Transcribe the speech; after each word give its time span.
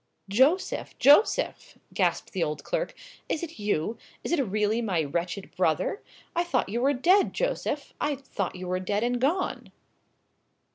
"Joseph!—Joseph!" 0.29 1.77
gasped 1.93 2.33
the 2.33 2.41
old 2.43 2.63
clerk; 2.63 2.95
"is 3.29 3.43
it 3.43 3.59
you? 3.59 3.99
Is 4.23 4.31
it 4.31 4.41
really 4.41 4.81
my 4.81 5.03
wretched 5.03 5.55
brother? 5.55 6.01
I 6.35 6.43
thought 6.43 6.69
you 6.69 6.81
were 6.81 6.93
dead, 6.93 7.33
Joseph—I 7.33 8.15
thought 8.15 8.55
you 8.55 8.67
were 8.67 8.79
dead 8.79 9.03
and 9.03 9.21
gone!" 9.21 9.71